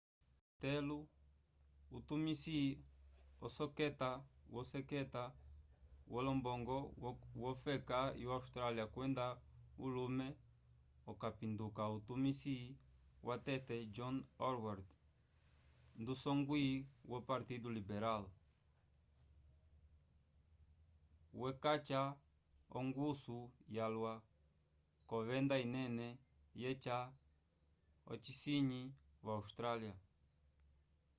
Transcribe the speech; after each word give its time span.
peter 0.61 0.81
costello 0.83 1.07
utumisi 1.97 2.57
woseketa 4.55 5.33
wolombongo 6.13 6.77
wofeka 7.43 7.99
yo 8.23 8.29
austrália 8.37 8.85
kwenda 8.93 9.25
ulume 9.85 10.27
okapinduka 11.11 11.83
utumisi 11.97 12.55
watete 13.27 13.75
john 13.95 14.15
howard 14.39 14.85
ndu'songwi 16.01 16.63
wopartido 17.11 17.69
liberal 17.77 18.23
wecaca 21.39 22.01
ongusu 22.77 23.37
yalwa 23.77 24.13
k'ovenda 25.07 25.55
inene 25.65 26.07
yeca 26.61 26.97
ocinyi 28.11 28.81
vo-austrália 29.23 29.95